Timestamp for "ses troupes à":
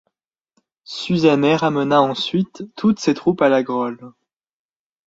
2.99-3.49